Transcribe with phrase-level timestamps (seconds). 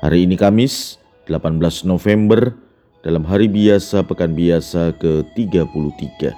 [0.00, 0.96] Hari ini Kamis,
[1.28, 2.56] 18 November,
[3.04, 6.32] dalam hari biasa pekan biasa ke-33.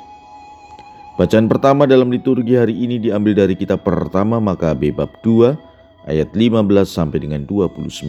[1.15, 5.55] Bacaan pertama dalam liturgi hari ini diambil dari kitab pertama Makabe bab 2
[6.11, 6.59] ayat 15
[6.91, 8.03] sampai dengan 29.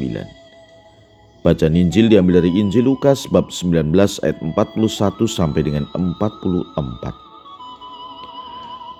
[1.45, 3.93] Bacaan Injil diambil dari Injil Lukas bab 19
[4.25, 4.57] ayat 41
[5.29, 7.13] sampai dengan 44.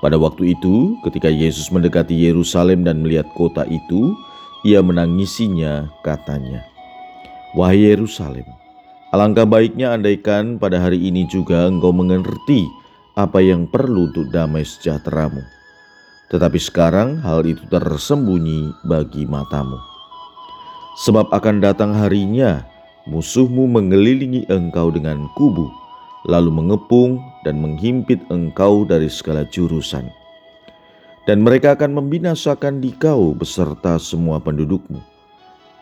[0.05, 4.13] Pada waktu itu, ketika Yesus mendekati Yerusalem dan melihat kota itu,
[4.63, 6.63] ia menangisinya, katanya,
[7.51, 8.47] Wahai Yerusalem,
[9.11, 12.63] alangkah baiknya andaikan pada hari ini juga engkau mengerti
[13.19, 15.43] apa yang perlu untuk damai sejahteramu.
[16.31, 19.77] Tetapi sekarang hal itu tersembunyi bagi matamu.
[21.03, 22.63] Sebab akan datang harinya,
[23.05, 25.67] musuhmu mengelilingi engkau dengan kubu,
[26.25, 30.22] lalu mengepung dan menghimpit engkau dari segala jurusan
[31.23, 34.99] dan mereka akan membinasakan di kau beserta semua pendudukmu.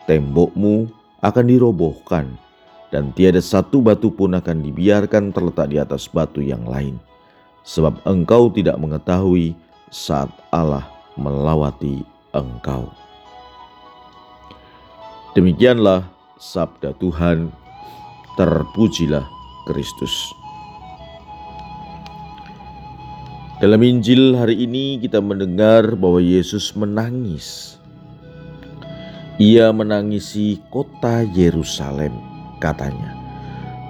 [0.06, 0.90] Tembokmu
[1.22, 2.26] akan dirobohkan,
[2.90, 6.98] dan tiada satu batu pun akan dibiarkan terletak di atas batu yang lain,
[7.62, 9.54] sebab engkau tidak mengetahui
[9.90, 12.02] saat Allah melawati
[12.34, 12.90] engkau.
[15.32, 16.04] Demikianlah
[16.36, 17.48] sabda Tuhan,
[18.36, 19.24] terpujilah
[19.64, 20.41] Kristus.
[23.62, 27.78] Dalam Injil hari ini kita mendengar bahwa Yesus menangis.
[29.38, 32.10] Ia menangisi kota Yerusalem,
[32.58, 33.14] katanya.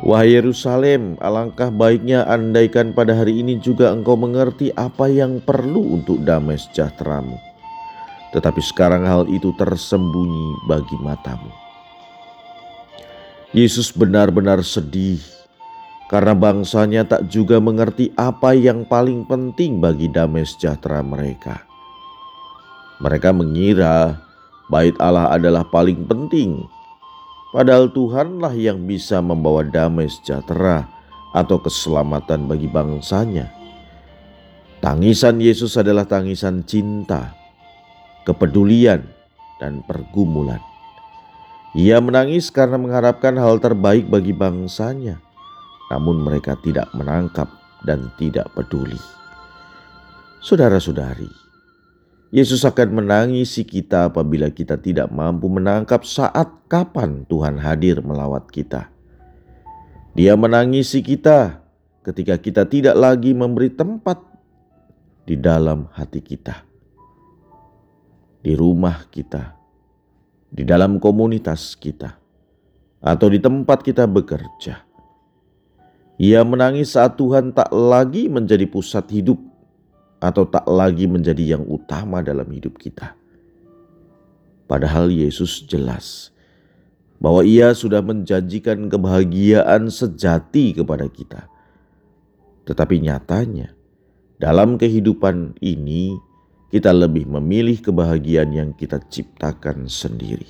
[0.04, 6.20] Wahai Yerusalem, alangkah baiknya andaikan pada hari ini juga engkau mengerti apa yang perlu untuk
[6.20, 7.40] damai sejahteramu.
[8.36, 11.48] Tetapi sekarang hal itu tersembunyi bagi matamu.
[13.56, 15.41] Yesus benar-benar sedih
[16.12, 21.64] karena bangsanya tak juga mengerti apa yang paling penting bagi damai sejahtera mereka.
[23.00, 24.20] Mereka mengira
[24.68, 26.68] bait Allah adalah paling penting,
[27.56, 30.84] padahal Tuhanlah yang bisa membawa damai sejahtera
[31.32, 33.48] atau keselamatan bagi bangsanya.
[34.84, 37.32] Tangisan Yesus adalah tangisan cinta,
[38.28, 39.00] kepedulian,
[39.56, 40.60] dan pergumulan.
[41.72, 45.31] Ia menangis karena mengharapkan hal terbaik bagi bangsanya
[45.92, 47.52] namun mereka tidak menangkap
[47.84, 48.96] dan tidak peduli.
[50.40, 51.28] Saudara-saudari,
[52.32, 58.88] Yesus akan menangisi kita apabila kita tidak mampu menangkap saat kapan Tuhan hadir melawat kita.
[60.16, 61.60] Dia menangisi kita
[62.00, 64.16] ketika kita tidak lagi memberi tempat
[65.28, 66.64] di dalam hati kita,
[68.40, 69.60] di rumah kita,
[70.48, 72.16] di dalam komunitas kita,
[73.04, 74.91] atau di tempat kita bekerja
[76.22, 79.42] ia menangis saat Tuhan tak lagi menjadi pusat hidup
[80.22, 83.18] atau tak lagi menjadi yang utama dalam hidup kita.
[84.70, 86.30] Padahal Yesus jelas
[87.18, 91.50] bahwa Ia sudah menjanjikan kebahagiaan sejati kepada kita.
[92.70, 93.74] Tetapi nyatanya,
[94.38, 96.14] dalam kehidupan ini,
[96.70, 100.46] kita lebih memilih kebahagiaan yang kita ciptakan sendiri.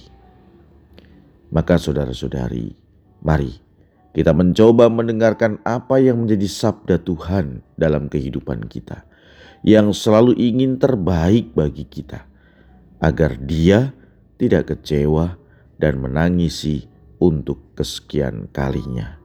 [1.49, 2.77] Maka, saudara-saudari,
[3.25, 3.72] mari
[4.13, 9.09] kita mencoba mendengarkan apa yang menjadi sabda Tuhan dalam kehidupan kita,
[9.65, 12.29] yang selalu ingin terbaik bagi kita,
[13.01, 13.97] agar Dia
[14.37, 15.41] tidak kecewa
[15.81, 16.85] dan menangisi
[17.25, 19.17] untuk kesekian kalinya.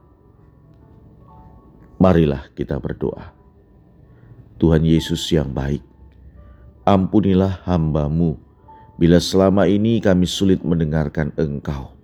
[2.00, 3.36] Marilah kita berdoa.
[4.56, 5.84] Tuhan Yesus yang baik,
[6.88, 8.40] ampunilah hambamu
[8.96, 11.97] bila selama ini kami sulit mendengarkan Engkau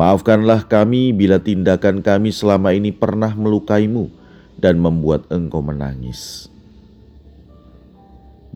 [0.00, 4.08] Maafkanlah kami bila tindakan kami selama ini pernah melukaimu
[4.56, 6.48] dan membuat engkau menangis.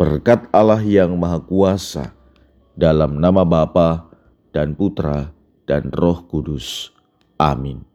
[0.00, 2.17] Berkat Allah yang Maha Kuasa,
[2.73, 4.08] dalam nama Bapa
[4.56, 5.37] dan Putra
[5.69, 6.96] dan Roh Kudus.
[7.37, 7.94] Amin.